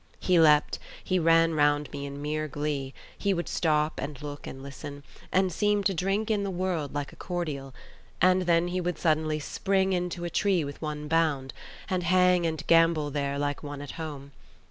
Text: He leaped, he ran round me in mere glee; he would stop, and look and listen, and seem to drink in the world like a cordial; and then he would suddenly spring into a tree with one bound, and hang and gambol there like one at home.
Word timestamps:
He 0.19 0.39
leaped, 0.39 0.79
he 1.03 1.19
ran 1.19 1.53
round 1.53 1.91
me 1.91 2.07
in 2.07 2.19
mere 2.23 2.47
glee; 2.47 2.91
he 3.15 3.35
would 3.35 3.47
stop, 3.47 4.01
and 4.01 4.19
look 4.23 4.47
and 4.47 4.63
listen, 4.63 5.03
and 5.31 5.53
seem 5.53 5.83
to 5.83 5.93
drink 5.93 6.31
in 6.31 6.41
the 6.41 6.49
world 6.49 6.95
like 6.95 7.13
a 7.13 7.15
cordial; 7.15 7.75
and 8.19 8.41
then 8.47 8.69
he 8.69 8.81
would 8.81 8.97
suddenly 8.97 9.39
spring 9.39 9.93
into 9.93 10.25
a 10.25 10.29
tree 10.31 10.63
with 10.63 10.81
one 10.81 11.07
bound, 11.07 11.53
and 11.87 12.01
hang 12.01 12.47
and 12.47 12.65
gambol 12.65 13.11
there 13.11 13.37
like 13.37 13.61
one 13.61 13.79
at 13.79 13.91
home. 13.91 14.31